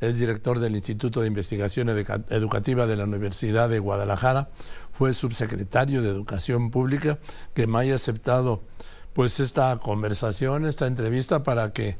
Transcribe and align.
es 0.00 0.18
director 0.18 0.58
del 0.58 0.74
Instituto 0.74 1.20
de 1.20 1.28
Investigación 1.28 1.88
Educativa 1.88 2.86
de 2.86 2.96
la 2.96 3.04
Universidad 3.04 3.68
de 3.68 3.78
Guadalajara, 3.78 4.50
fue 4.92 5.14
subsecretario 5.14 6.02
de 6.02 6.10
Educación 6.10 6.70
Pública, 6.70 7.18
que 7.54 7.66
me 7.66 7.78
haya 7.78 7.94
aceptado 7.94 8.62
pues 9.12 9.40
esta 9.40 9.76
conversación, 9.78 10.66
esta 10.66 10.86
entrevista 10.86 11.42
para 11.42 11.72
que 11.72 11.96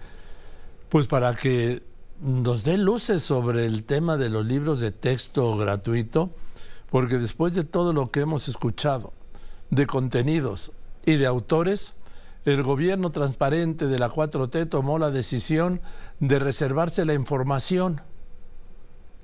pues 0.88 1.07
para 1.07 1.35
que 1.35 1.83
nos 2.21 2.65
dé 2.65 2.79
luces 2.79 3.22
sobre 3.22 3.65
el 3.67 3.85
tema 3.85 4.17
de 4.17 4.31
los 4.31 4.47
libros 4.47 4.81
de 4.81 4.92
texto 4.92 5.56
gratuito, 5.56 6.31
porque 6.90 7.19
después 7.19 7.54
de 7.54 7.65
todo 7.65 7.92
lo 7.92 8.11
que 8.11 8.21
hemos 8.21 8.47
escuchado 8.47 9.13
de 9.71 9.87
contenidos 9.87 10.72
y 11.04 11.17
de 11.17 11.26
autores, 11.26 11.95
el 12.45 12.63
gobierno 12.63 13.11
transparente 13.11 13.87
de 13.87 13.99
la 13.99 14.11
4T 14.11 14.69
tomó 14.69 14.99
la 14.99 15.11
decisión 15.11 15.81
de 16.20 16.38
reservarse 16.38 17.05
la 17.05 17.15
información. 17.15 18.02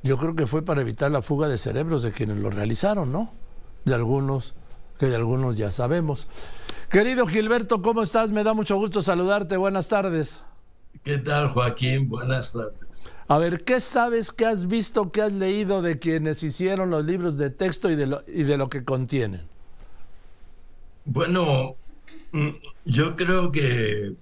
Yo 0.03 0.17
creo 0.17 0.35
que 0.35 0.47
fue 0.47 0.63
para 0.65 0.81
evitar 0.81 1.11
la 1.11 1.21
fuga 1.21 1.49
de 1.49 1.59
cerebros 1.59 2.03
de 2.03 2.13
quienes 2.13 2.39
lo 2.39 2.51
realizaron, 2.51 3.13
¿no? 3.13 3.33
De 3.85 3.95
algunos, 3.95 4.55
que 4.99 5.07
de 5.07 5.17
algunos 5.17 5.57
ya 5.57 5.71
sabemos. 5.71 6.29
Querido 6.91 7.27
Gilberto, 7.27 7.83
¿cómo 7.83 8.03
estás? 8.03 8.33
Me 8.33 8.43
da 8.43 8.55
mucho 8.55 8.77
gusto 8.77 9.03
saludarte. 9.03 9.57
Buenas 9.57 9.89
tardes. 9.89 10.41
¿Qué 11.05 11.19
tal, 11.19 11.49
Joaquín? 11.49 12.09
Buenas 12.09 12.53
tardes. 12.53 13.09
A 13.29 13.39
ver, 13.39 13.65
¿qué 13.65 13.81
sabes, 13.81 14.33
qué 14.33 14.47
has 14.47 14.67
visto, 14.67 15.13
qué 15.13 15.23
has 15.23 15.33
leído 15.33 15.83
de 15.83 15.99
quienes 15.99 16.43
hicieron 16.43 16.91
los 16.91 17.05
libros 17.05 17.39
de 17.39 17.51
texto 17.51 17.91
y 17.91 17.97
de 17.97 18.07
lo, 18.07 18.23
y 18.27 18.43
de 18.43 18.57
lo 18.57 18.69
que 18.69 18.85
contienen? 18.85 19.49
Bueno, 21.05 21.77
yo 22.85 23.17
creo 23.17 23.51
que 23.51 24.15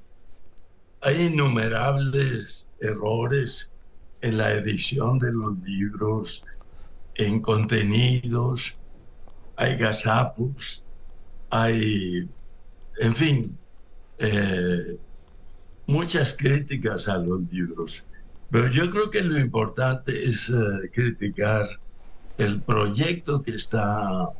hay 1.00 1.26
innumerables 1.26 2.70
errores 2.80 3.72
en 4.20 4.38
la 4.38 4.52
edición 4.52 5.18
de 5.18 5.32
los 5.32 5.62
libros, 5.62 6.44
en 7.14 7.40
contenidos, 7.40 8.76
hay 9.56 9.76
gazapos, 9.76 10.84
hay, 11.50 12.28
en 13.00 13.14
fin, 13.14 13.58
eh, 14.18 14.98
muchas 15.86 16.36
críticas 16.36 17.08
a 17.08 17.18
los 17.18 17.40
libros, 17.52 18.04
pero 18.50 18.68
yo 18.68 18.90
creo 18.90 19.10
que 19.10 19.22
lo 19.22 19.38
importante 19.38 20.26
es 20.26 20.50
eh, 20.50 20.90
criticar 20.92 21.68
el 22.38 22.62
proyecto 22.62 23.42
que 23.42 23.52
está 23.52 24.30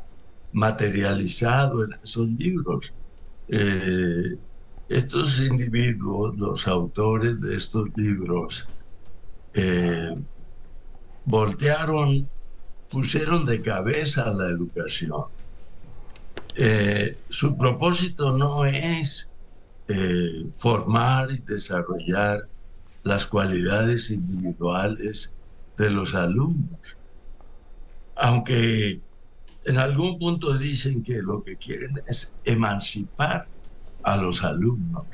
materializado 0.53 1.85
en 1.85 1.92
esos 2.03 2.29
libros. 2.31 2.92
Eh, 3.49 4.37
estos 4.89 5.41
individuos, 5.41 6.37
los 6.39 6.67
autores 6.67 7.41
de 7.41 7.57
estos 7.57 7.89
libros, 7.97 8.69
eh, 9.55 10.15
voltearon, 11.25 12.29
pusieron 12.91 13.45
de 13.45 13.61
cabeza 13.61 14.31
la 14.31 14.49
educación. 14.49 15.25
su 17.29 17.57
propósito 17.57 18.37
no 18.37 18.65
es 18.65 19.29
eh, 19.91 20.47
formar 20.53 21.31
y 21.31 21.39
desarrollar 21.39 22.47
las 23.05 23.27
cualidades 23.27 24.11
individuales 24.11 25.33
de 25.79 25.89
los 25.89 26.15
alumnos. 26.15 26.99
Aunque 28.15 29.01
en 29.64 29.78
algún 29.78 30.19
punto 30.19 30.56
dicen 30.56 31.03
que 31.03 31.23
lo 31.23 31.42
que 31.42 31.56
quieren 31.56 31.95
es 32.06 32.34
emancipar 32.45 33.51
a 34.03 34.17
los 34.17 34.45
alumnos. 34.45 35.06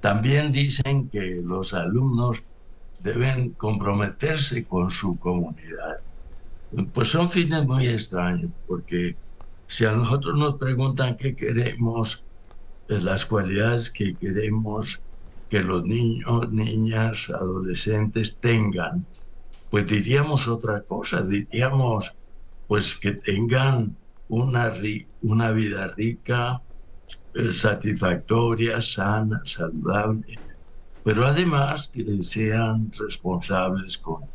También 0.00 0.52
dicen 0.52 1.08
que 1.10 1.40
los 1.44 1.74
alumnos 1.74 2.44
deben 2.98 3.54
comprometerse 3.54 4.66
con 4.66 4.90
su 4.90 5.18
comunidad. 5.18 5.96
Pues 6.92 7.08
son 7.08 7.28
fines 7.28 7.64
muy 7.66 7.86
extraños, 7.88 8.52
porque 8.66 9.18
si 9.66 9.84
a 9.84 9.92
nosotros 9.92 10.38
nos 10.38 10.56
preguntan 10.58 11.16
qué 11.16 11.34
queremos 11.34 12.24
las 12.88 13.26
cualidades 13.26 13.90
que 13.90 14.16
queremos 14.16 15.02
que 15.48 15.60
los 15.62 15.84
niños, 15.84 16.50
niñas, 16.52 17.28
adolescentes 17.30 18.38
tengan, 18.40 19.06
pues 19.68 19.86
diríamos 19.86 20.48
otra 20.48 20.82
cosa, 20.82 21.22
diríamos 21.22 22.12
pues 22.66 22.96
que 22.96 23.12
tengan 23.14 23.98
una, 24.28 24.72
una 25.22 25.50
vida 25.52 25.94
rica, 25.96 26.62
eh, 27.34 27.52
satisfactoria, 27.52 28.80
sana, 28.80 29.40
saludable, 29.44 30.42
pero 31.02 31.26
además 31.26 31.88
que 31.92 32.22
sean 32.22 32.90
responsables 32.98 33.98
con 33.98 34.30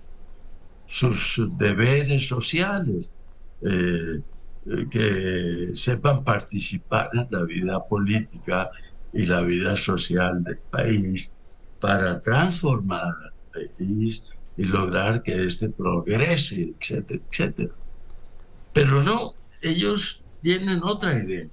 sus 0.86 1.42
deberes 1.58 2.28
sociales. 2.28 3.14
Eh, 3.62 4.24
eh, 4.66 4.88
que 4.90 5.76
sepan 5.76 6.24
participar 6.24 7.10
en 7.14 7.28
la 7.32 7.44
vida 7.46 7.88
política 7.88 8.70
y 9.12 9.26
la 9.26 9.42
vida 9.42 9.76
social 9.76 10.44
del 10.44 10.60
país 10.70 11.34
para 11.80 12.22
transformar 12.22 13.08
al 13.08 13.34
país 13.52 14.30
y 14.56 14.66
lograr 14.66 15.24
que 15.24 15.46
éste 15.46 15.70
progrese, 15.72 16.76
etcétera, 16.80 17.24
etcétera. 17.28 17.81
Pero 18.74 19.04
no, 19.04 19.34
ellos 19.62 20.26
tienen 20.42 20.82
otra 20.84 21.18
idea. 21.18 21.48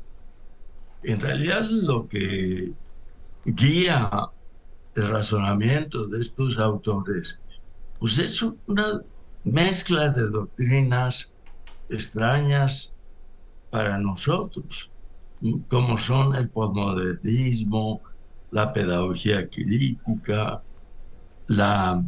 En 1.03 1.21
realidad 1.21 1.67
lo 1.69 2.09
que 2.09 2.75
guía 3.45 4.11
el 4.95 5.09
razonamiento 5.09 6.07
de 6.09 6.21
estos 6.21 6.59
autores, 6.59 7.41
pues 7.99 8.19
es 8.19 8.43
una 8.43 9.01
mezcla 9.45 10.11
de 10.11 10.29
doctrinas 10.29 11.33
extrañas 11.89 12.95
para 13.71 13.99
nosotros, 13.99 14.91
como 15.69 15.99
son 15.99 16.35
el 16.35 16.51
posmodernismo, 16.51 18.03
la 18.51 18.73
pedagogía 18.73 19.49
crítica, 19.49 20.65
la 21.47 22.05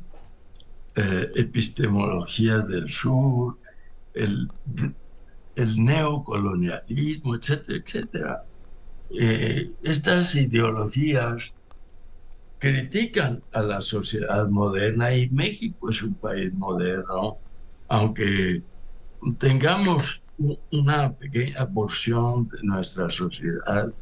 eh, 0.97 1.29
epistemología 1.37 2.59
del 2.59 2.89
sur, 2.89 3.59
el, 4.15 4.49
el 5.57 5.85
neocolonialismo, 5.85 7.37
etcétera, 7.37 7.79
etcétera. 7.85 8.45
Eh, 9.11 9.67
estas 9.83 10.35
ideologías 10.35 11.55
critican 12.59 13.43
a 13.53 13.63
la 13.63 13.83
sociedad 13.83 14.49
moderna 14.49 15.15
y 15.15 15.31
México 15.31 15.91
es 15.91 16.03
un 16.03 16.15
país 16.15 16.53
moderno, 16.55 17.39
aunque 17.89 18.65
tengamos 19.39 20.23
una 20.71 21.17
pequeña 21.17 21.69
porción 21.69 22.49
de 22.49 22.63
nuestra 22.63 23.11
sociedad 23.11 23.93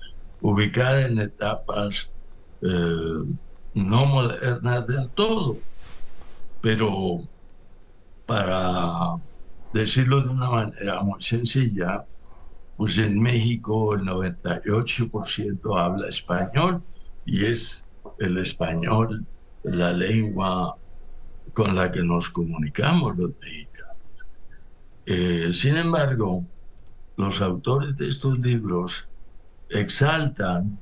ubicada 0.40 1.06
en 1.06 1.18
etapas 1.18 2.10
eh, 2.60 2.68
no 3.74 4.06
modernas 4.06 4.86
del 4.86 5.10
todo. 5.10 5.58
Pero 6.60 7.28
para 8.26 9.16
decirlo 9.72 10.22
de 10.22 10.30
una 10.30 10.50
manera 10.50 11.02
muy 11.02 11.22
sencilla, 11.22 12.06
pues 12.76 12.98
en 12.98 13.20
México 13.20 13.94
el 13.94 14.02
98% 14.02 15.80
habla 15.80 16.08
español 16.08 16.82
y 17.24 17.44
es 17.44 17.86
el 18.18 18.38
español 18.38 19.26
la 19.62 19.92
lengua 19.92 20.76
con 21.52 21.74
la 21.74 21.90
que 21.90 22.02
nos 22.02 22.30
comunicamos 22.30 23.16
los 23.16 23.32
mexicanos. 23.40 23.96
Eh, 25.06 25.52
sin 25.52 25.76
embargo, 25.76 26.44
los 27.16 27.40
autores 27.40 27.96
de 27.96 28.08
estos 28.08 28.38
libros 28.38 29.08
exaltan, 29.68 30.78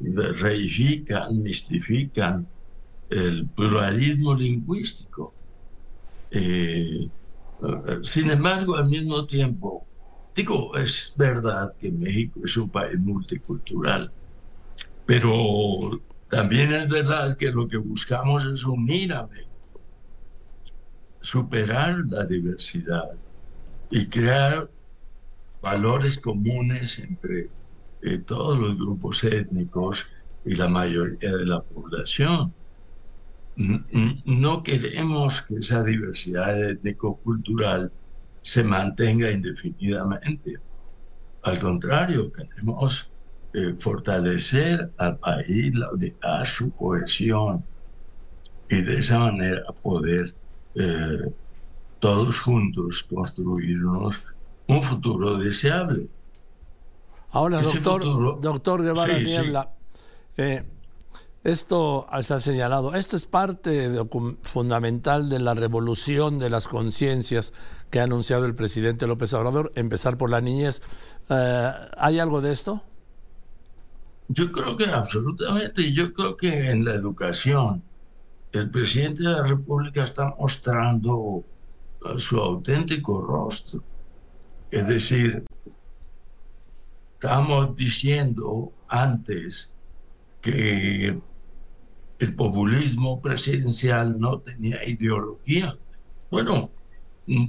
reifican, 0.00 1.42
mistifican 1.42 2.46
el 3.08 3.48
pluralismo 3.48 4.34
lingüístico. 4.34 5.32
Eh, 6.30 7.08
sin 8.02 8.30
embargo, 8.30 8.76
al 8.76 8.88
mismo 8.88 9.26
tiempo, 9.26 9.88
digo, 10.34 10.76
es 10.76 11.12
verdad 11.16 11.74
que 11.78 11.90
México 11.92 12.40
es 12.44 12.56
un 12.56 12.70
país 12.70 12.98
multicultural, 12.98 14.12
pero 15.04 15.90
también 16.28 16.72
es 16.72 16.88
verdad 16.88 17.36
que 17.36 17.50
lo 17.52 17.66
que 17.68 17.78
buscamos 17.78 18.44
es 18.44 18.64
unir 18.64 19.12
a 19.14 19.26
México, 19.26 19.84
superar 21.20 22.02
la 22.06 22.24
diversidad 22.26 23.04
y 23.90 24.08
crear 24.08 24.70
valores 25.60 26.18
comunes 26.18 26.98
entre 26.98 27.52
eh, 28.02 28.18
todos 28.18 28.58
los 28.58 28.76
grupos 28.76 29.24
étnicos 29.24 30.06
y 30.44 30.56
la 30.56 30.68
mayoría 30.68 31.32
de 31.36 31.46
la 31.46 31.62
población. 31.62 32.54
No 33.56 34.62
queremos 34.62 35.42
que 35.42 35.56
esa 35.56 35.82
diversidad 35.82 36.70
étnico-cultural 36.70 37.90
se 38.42 38.62
mantenga 38.62 39.30
indefinidamente. 39.30 40.56
Al 41.42 41.58
contrario, 41.58 42.30
queremos 42.32 43.10
eh, 43.54 43.74
fortalecer 43.78 44.92
al 44.98 45.18
país, 45.18 45.74
la 45.74 45.90
unidad, 45.90 46.44
su 46.44 46.70
cohesión 46.72 47.64
y 48.68 48.82
de 48.82 48.98
esa 48.98 49.18
manera 49.18 49.62
poder 49.82 50.34
eh, 50.74 51.34
todos 51.98 52.38
juntos 52.40 53.02
construirnos 53.04 54.22
un 54.66 54.82
futuro 54.82 55.38
deseable. 55.38 56.08
Ahora, 57.30 57.62
doctor, 57.62 58.40
doctor 58.40 58.82
Guevara 58.82 59.18
Niebla, 59.18 59.70
eh, 60.36 60.62
esto 61.46 62.08
se 62.22 62.34
ha 62.34 62.40
señalado, 62.40 62.94
esto 62.96 63.16
es 63.16 63.24
parte 63.24 63.88
fundamental 64.42 65.28
de 65.28 65.38
la 65.38 65.54
revolución 65.54 66.40
de 66.40 66.50
las 66.50 66.66
conciencias 66.66 67.52
que 67.90 68.00
ha 68.00 68.02
anunciado 68.02 68.46
el 68.46 68.56
presidente 68.56 69.06
López 69.06 69.32
Obrador, 69.32 69.70
empezar 69.76 70.18
por 70.18 70.28
la 70.28 70.40
niñez. 70.40 70.82
Eh, 71.28 71.70
¿Hay 71.98 72.18
algo 72.18 72.40
de 72.40 72.50
esto? 72.50 72.82
Yo 74.28 74.50
creo 74.50 74.76
que 74.76 74.86
absolutamente, 74.86 75.92
yo 75.92 76.12
creo 76.12 76.36
que 76.36 76.70
en 76.70 76.84
la 76.84 76.94
educación 76.94 77.80
el 78.50 78.68
presidente 78.68 79.22
de 79.22 79.30
la 79.30 79.44
República 79.44 80.02
está 80.02 80.34
mostrando 80.40 81.16
uh, 81.16 81.44
su 82.18 82.38
auténtico 82.38 83.22
rostro. 83.22 83.84
Es 84.72 84.88
decir, 84.88 85.44
estamos 87.14 87.76
diciendo 87.76 88.72
antes 88.88 89.70
que 90.40 91.20
el 92.18 92.34
populismo 92.34 93.20
presidencial 93.20 94.18
no 94.18 94.40
tenía 94.40 94.84
ideología. 94.88 95.76
Bueno, 96.30 96.70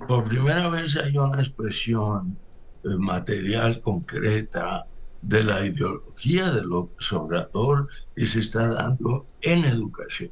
por 0.07 0.27
primera 0.27 0.69
vez 0.69 0.97
hay 0.97 1.17
una 1.17 1.39
expresión 1.39 2.37
eh, 2.83 2.89
material 2.97 3.79
concreta 3.79 4.87
de 5.21 5.43
la 5.43 5.65
ideología 5.65 6.51
de 6.51 6.63
López 6.63 7.11
Obrador 7.11 7.87
y 8.15 8.25
se 8.25 8.39
está 8.39 8.67
dando 8.67 9.25
en 9.41 9.65
educación. 9.65 10.31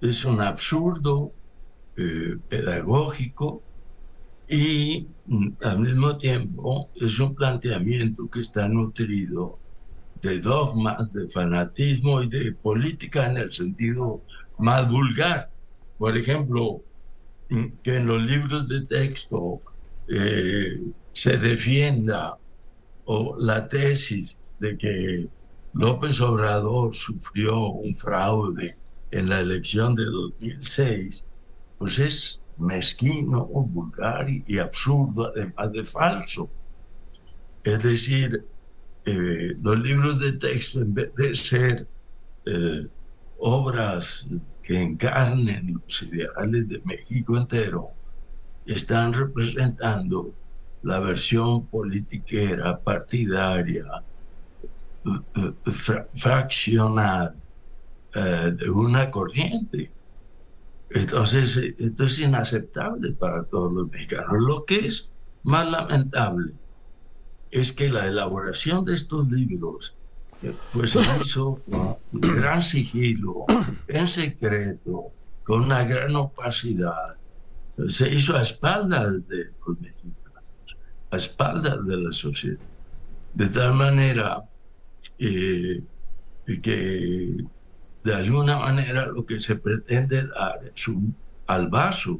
Es 0.00 0.24
un 0.24 0.40
absurdo 0.40 1.32
eh, 1.96 2.36
pedagógico 2.48 3.62
y 4.48 5.08
mm, 5.26 5.48
al 5.62 5.78
mismo 5.80 6.16
tiempo 6.16 6.90
es 6.94 7.18
un 7.18 7.34
planteamiento 7.34 8.30
que 8.30 8.40
está 8.40 8.68
nutrido 8.68 9.58
de 10.22 10.40
dogmas, 10.40 11.12
de 11.12 11.28
fanatismo 11.28 12.22
y 12.22 12.28
de 12.28 12.52
política 12.52 13.30
en 13.30 13.36
el 13.38 13.52
sentido 13.52 14.22
más 14.58 14.88
vulgar. 14.88 15.50
Por 15.98 16.16
ejemplo, 16.16 16.82
mm, 17.50 17.66
que 17.82 17.96
en 17.96 18.06
los 18.06 18.22
libros 18.22 18.68
de 18.68 18.82
texto 18.82 19.60
eh, 20.08 20.92
se 21.12 21.36
defienda 21.36 22.38
o 23.04 23.36
la 23.38 23.68
tesis 23.68 24.40
de 24.58 24.76
que 24.76 25.28
López 25.74 26.20
Obrador 26.20 26.94
sufrió 26.94 27.68
un 27.68 27.94
fraude 27.94 28.76
en 29.10 29.28
la 29.28 29.40
elección 29.40 29.94
de 29.94 30.04
2006, 30.04 31.24
pues 31.78 31.98
es 31.98 32.42
mezquino, 32.58 33.44
vulgar 33.46 34.26
y, 34.28 34.58
absurdo, 34.58 35.28
además 35.28 35.72
de 35.72 35.84
falso. 35.84 36.50
Es 37.64 37.82
decir, 37.82 38.44
eh, 39.08 39.56
los 39.62 39.78
libros 39.80 40.20
de 40.20 40.32
texto, 40.32 40.80
en 40.80 40.92
vez 40.92 41.14
de 41.14 41.34
ser 41.34 41.86
eh, 42.44 42.86
obras 43.38 44.26
que 44.62 44.80
encarnen 44.80 45.80
los 45.82 46.02
ideales 46.02 46.68
de 46.68 46.82
México 46.84 47.36
entero, 47.36 47.90
están 48.66 49.14
representando 49.14 50.34
la 50.82 51.00
versión 51.00 51.66
politiquera, 51.66 52.78
partidaria, 52.78 53.86
eh, 55.06 55.10
eh, 55.36 55.72
fraccional 56.14 57.34
eh, 58.14 58.52
de 58.56 58.70
una 58.70 59.10
corriente. 59.10 59.90
Entonces, 60.90 61.56
esto 61.56 62.04
es 62.04 62.18
inaceptable 62.18 63.12
para 63.12 63.44
todos 63.44 63.72
los 63.72 63.90
mexicanos. 63.90 64.36
Lo 64.38 64.64
que 64.64 64.86
es 64.86 65.10
más 65.42 65.70
lamentable 65.70 66.52
es 67.50 67.72
que 67.72 67.88
la 67.88 68.06
elaboración 68.06 68.84
de 68.84 68.94
estos 68.94 69.28
libros 69.30 69.94
pues 70.72 70.90
se 70.92 71.00
hizo 71.20 71.60
con 71.68 71.96
gran 72.12 72.62
sigilo, 72.62 73.46
en 73.88 74.06
secreto, 74.06 75.10
con 75.42 75.64
una 75.64 75.82
gran 75.84 76.14
opacidad. 76.14 77.16
Se 77.88 78.12
hizo 78.12 78.36
a 78.36 78.42
espaldas 78.42 79.26
de 79.26 79.52
los 79.66 79.80
mexicanos 79.80 80.18
a 81.10 81.16
espaldas 81.16 81.86
de 81.86 81.96
la 81.96 82.12
sociedad. 82.12 82.58
De 83.34 83.48
tal 83.48 83.74
manera 83.74 84.44
eh, 85.18 85.82
que 86.62 87.44
de 88.04 88.14
alguna 88.14 88.58
manera 88.58 89.06
lo 89.06 89.24
que 89.24 89.40
se 89.40 89.56
pretende 89.56 90.26
dar 90.28 90.60
es 90.74 90.88
un 90.88 91.14
vaso 91.70 92.18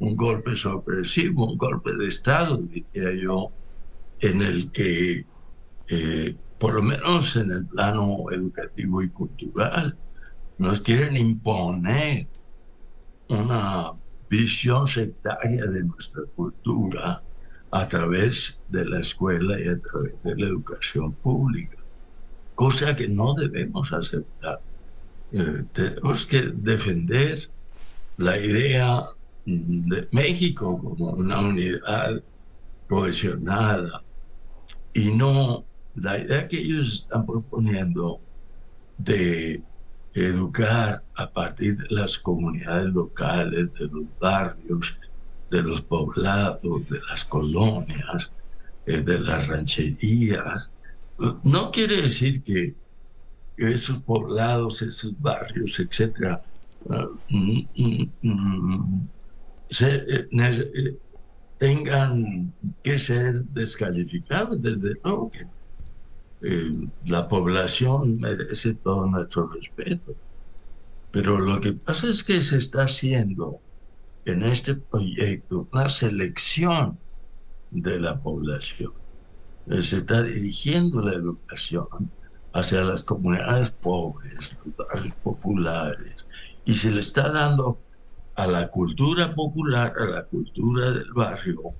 un 0.00 0.16
golpe 0.16 0.54
sorpresivo, 0.54 1.50
un 1.50 1.58
golpe 1.58 1.92
de 1.96 2.06
Estado, 2.06 2.58
diría 2.58 3.20
yo, 3.20 3.50
en 4.20 4.42
el 4.42 4.70
que, 4.72 5.24
eh, 5.90 6.36
por 6.58 6.74
lo 6.74 6.82
menos 6.82 7.36
en 7.36 7.50
el 7.50 7.66
plano 7.66 8.24
educativo 8.32 9.02
y 9.02 9.10
cultural, 9.10 9.96
nos 10.58 10.80
quieren 10.80 11.16
imponer 11.16 12.26
una 13.28 13.92
visión 14.28 14.86
sectaria 14.86 15.66
de 15.66 15.84
nuestra 15.84 16.22
cultura 16.34 17.22
a 17.70 17.88
través 17.88 18.60
de 18.68 18.84
la 18.84 19.00
escuela 19.00 19.58
y 19.60 19.68
a 19.68 19.78
través 19.78 20.22
de 20.22 20.36
la 20.36 20.46
educación 20.46 21.12
pública, 21.14 21.76
cosa 22.54 22.96
que 22.96 23.08
no 23.08 23.34
debemos 23.34 23.92
aceptar. 23.92 24.60
Eh, 25.32 25.64
tenemos 25.72 26.24
que 26.26 26.50
defender 26.54 27.50
la 28.16 28.38
idea 28.38 29.02
de 29.44 30.08
México 30.10 30.78
como 30.78 31.12
una 31.12 31.40
unidad 31.40 32.22
cohesionada 32.88 34.02
y 34.98 35.12
no 35.12 35.64
la 35.94 36.18
idea 36.18 36.48
que 36.48 36.58
ellos 36.58 36.92
están 36.92 37.24
proponiendo 37.24 38.20
de 38.96 39.62
educar 40.12 41.04
a 41.14 41.32
partir 41.32 41.76
de 41.76 41.86
las 41.90 42.18
comunidades 42.18 42.86
locales, 42.86 43.72
de 43.74 43.86
los 43.86 44.18
barrios, 44.18 44.96
de 45.50 45.62
los 45.62 45.82
poblados, 45.82 46.88
de 46.88 46.98
las 47.08 47.24
colonias, 47.24 48.32
eh, 48.86 49.02
de 49.02 49.20
las 49.20 49.46
rancherías. 49.46 50.72
No 51.44 51.70
quiere 51.70 52.02
decir 52.02 52.42
que 52.42 52.74
esos 53.56 54.02
poblados, 54.02 54.82
esos 54.82 55.18
barrios, 55.20 55.78
etcétera, 55.78 56.42
mm, 57.28 57.60
mm, 57.76 58.12
mm, 58.22 59.08
eh, 59.80 60.28
eh, 60.32 60.98
tengan 61.58 62.52
que 62.82 62.98
ser 62.98 63.44
descalificados. 63.46 64.62
Desde 64.62 64.94
luego 65.02 65.30
que 65.30 65.46
la 67.04 67.26
población 67.26 68.20
merece 68.20 68.74
todo 68.74 69.06
nuestro 69.06 69.48
respeto. 69.48 70.14
Pero 71.10 71.38
lo 71.38 71.60
que 71.60 71.72
pasa 71.72 72.08
es 72.08 72.22
que 72.22 72.42
se 72.42 72.58
está 72.58 72.84
haciendo 72.84 73.60
en 74.24 74.42
este 74.42 74.74
proyecto 74.74 75.66
una 75.72 75.88
selección 75.88 76.98
de 77.70 77.98
la 77.98 78.20
población. 78.20 78.92
Se 79.68 79.98
está 79.98 80.22
dirigiendo 80.22 81.02
la 81.02 81.12
educación 81.12 81.88
hacia 82.52 82.82
las 82.82 83.02
comunidades 83.02 83.70
pobres, 83.70 84.56
populares, 85.22 86.24
y 86.64 86.74
se 86.74 86.90
le 86.90 87.00
está 87.00 87.30
dando 87.30 87.78
a 88.38 88.46
la 88.46 88.68
cultura 88.68 89.34
popular, 89.34 89.92
a 89.98 90.04
la 90.04 90.22
cultura 90.22 90.92
del 90.92 91.12
barrio, 91.12 91.74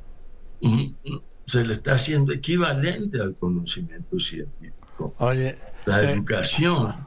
se 1.47 1.65
le 1.65 1.73
está 1.75 1.95
haciendo 1.95 2.33
equivalente 2.33 3.21
al 3.21 3.37
conocimiento 3.37 4.19
científico. 4.19 5.15
la 5.87 6.03
eh, 6.03 6.11
educación 6.11 7.07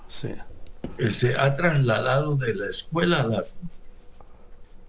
eh, 0.98 1.12
se 1.12 1.36
ha 1.36 1.53
trasladado 1.53 2.38
de 2.38 2.55
la 2.55 2.67
escuela 2.67 3.22
a 3.22 3.27
la 3.27 3.46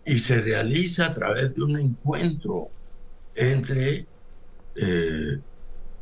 y 0.07 0.21
se 0.21 0.41
realiza 0.41 1.07
a 1.07 1.15
través 1.15 1.57
de 1.57 1.63
un 1.63 1.79
encuentro 1.79 2.69
entre 3.35 4.07
eh, 4.77 5.39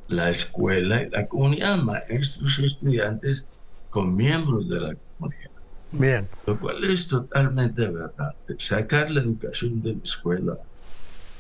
la 0.09 0.29
escuela 0.29 1.03
y 1.03 1.09
la 1.09 1.27
comunidad, 1.27 1.79
maestros 1.79 2.59
y 2.59 2.67
estudiantes 2.67 3.47
con 3.89 4.15
miembros 4.15 4.69
de 4.69 4.81
la 4.81 4.95
comunidad. 5.17 5.60
Bien. 5.93 6.29
Lo 6.47 6.59
cual 6.59 6.85
es 6.85 7.09
totalmente 7.09 7.89
verdad. 7.89 8.35
Sacar 8.59 9.11
la 9.11 9.21
educación 9.21 9.83
de 9.83 9.95
la 9.95 10.03
escuela 10.03 10.59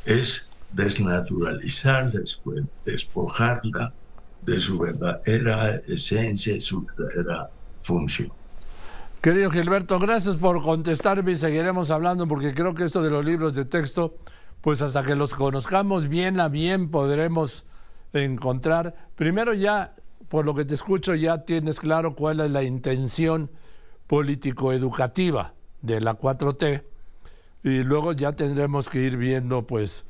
es 0.04 0.48
desnaturalizar 0.72 2.12
la 2.14 2.20
escuela, 2.20 2.66
despojarla 2.84 3.92
de 4.42 4.58
su 4.58 4.78
verdadera 4.78 5.76
esencia 5.86 6.56
y 6.56 6.60
su 6.60 6.84
verdadera 6.84 7.50
función. 7.78 8.32
Querido 9.20 9.50
Gilberto, 9.50 9.98
gracias 9.98 10.36
por 10.36 10.62
contestarme 10.62 11.32
y 11.32 11.36
seguiremos 11.36 11.90
hablando 11.90 12.26
porque 12.26 12.54
creo 12.54 12.74
que 12.74 12.84
esto 12.84 13.02
de 13.02 13.10
los 13.10 13.24
libros 13.24 13.54
de 13.54 13.66
texto, 13.66 14.14
pues 14.62 14.80
hasta 14.80 15.02
que 15.02 15.14
los 15.14 15.34
conozcamos 15.34 16.08
bien 16.08 16.40
a 16.40 16.48
bien 16.48 16.90
podremos 16.90 17.64
encontrar. 18.14 19.10
Primero 19.16 19.52
ya, 19.52 19.94
por 20.28 20.46
lo 20.46 20.54
que 20.54 20.64
te 20.64 20.74
escucho, 20.74 21.14
ya 21.14 21.44
tienes 21.44 21.78
claro 21.80 22.14
cuál 22.14 22.40
es 22.40 22.50
la 22.50 22.62
intención 22.62 23.50
político-educativa 24.10 25.54
de 25.82 26.00
la 26.00 26.18
4T 26.18 26.82
Y 27.62 27.84
luego 27.84 28.12
ya 28.12 28.32
tendremos 28.32 28.88
que 28.88 29.00
ir 29.02 29.16
viendo, 29.16 29.68
pues, 29.68 30.04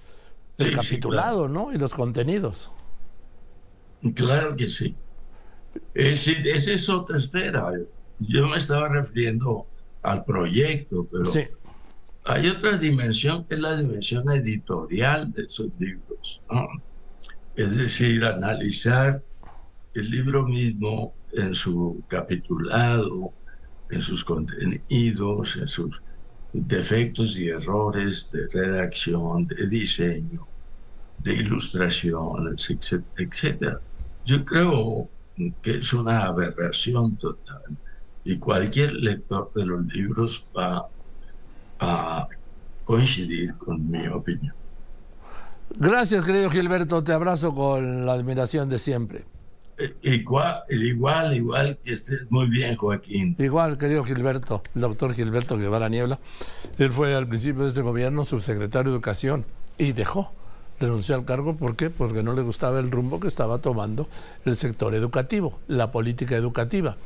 el 0.57 0.67
Sí, 0.67 0.71
sí, 0.71 0.77
capitulado, 0.77 1.49
¿no? 1.49 1.71
Y 1.71 1.77
los 1.77 1.93
contenidos. 1.93 2.73
Claro 4.15 4.57
que 4.57 4.69
sí. 4.69 4.97
Es 5.93 6.25
decir, 6.25 6.49
esa 6.49 6.73
es 6.73 6.89
otra 6.89 7.19
esfera. 7.19 7.73
Yo 8.21 8.49
me 8.49 8.57
estaba 8.57 8.89
refiriendo 8.89 9.67
al 10.03 10.25
proyecto, 10.25 11.07
pero 11.13 11.27
Sí, 11.27 11.49
hay 12.25 12.49
otra 12.49 12.79
dimensión 12.79 13.45
que 13.45 13.57
es 13.57 13.61
la 13.61 13.77
dimensión 13.77 14.31
editorial 14.31 15.31
de 15.33 15.43
esos 15.43 15.69
libros. 15.79 16.41
¿no? 16.51 16.67
Es 17.55 17.77
decir, 17.77 18.25
analizar 18.25 19.23
el 19.93 20.11
libro 20.11 20.47
mismo 20.47 21.13
en 21.35 21.55
su 21.55 22.03
capitulado, 22.09 23.35
en 23.91 24.01
sus 24.01 24.25
contenidos, 24.25 25.57
en 25.57 25.69
sus 25.69 26.03
defectos 26.53 27.39
y 27.39 27.49
errores 27.49 28.31
de 28.33 28.47
redacción, 28.49 29.47
de 29.47 29.69
diseño, 29.69 30.47
de 31.19 31.35
ilustraciones, 31.35 32.71
etc- 32.71 33.05
etcétera. 33.17 33.81
Yo 34.25 34.45
creo 34.45 35.09
que 35.63 35.77
es 35.77 35.93
una 35.93 36.25
aberración 36.25 37.17
total 37.17 37.77
y 38.25 38.39
cualquier 38.39 38.93
lector 38.95 39.51
de 39.55 39.67
los 39.67 39.87
libros 39.87 40.47
va 40.57 40.87
a 41.79 42.29
coincidir 42.85 43.55
con 43.55 43.91
mi 43.91 44.07
opinión. 44.09 44.55
Gracias, 45.79 46.25
querido 46.25 46.51
Gilberto. 46.51 47.03
Te 47.05 47.13
abrazo 47.13 47.55
con 47.55 48.05
la 48.05 48.15
admiración 48.15 48.69
de 48.69 48.79
siempre. 48.79 49.25
Igual, 50.03 50.63
igual, 50.71 51.35
igual 51.35 51.79
que 51.83 51.93
estés 51.93 52.31
muy 52.31 52.49
bien, 52.49 52.77
Joaquín. 52.77 53.37
Igual, 53.39 53.79
querido 53.79 54.05
Gilberto, 54.05 54.63
el 54.75 54.81
doctor 54.83 55.15
Gilberto 55.15 55.57
Guevara 55.57 55.89
Niebla, 55.89 56.19
él 56.79 56.91
fue 56.91 57.15
al 57.15 57.27
principio 57.27 57.63
de 57.63 57.69
este 57.71 57.81
gobierno 57.81 58.25
subsecretario 58.25 58.91
de 58.91 58.97
Educación 58.97 59.45
y 59.79 59.93
dejó, 59.93 60.33
renunció 60.79 61.15
al 61.15 61.25
cargo. 61.25 61.57
¿Por 61.57 61.77
qué? 61.77 61.91
Porque 61.91 62.23
no 62.23 62.33
le 62.35 62.43
gustaba 62.43 62.79
el 62.81 62.91
rumbo 62.91 63.21
que 63.21 63.29
estaba 63.29 63.59
tomando 63.59 64.09
el 64.45 64.57
sector 64.57 64.95
educativo, 64.95 65.59
la 65.69 65.93
política 65.93 66.37
educativa. 66.37 66.97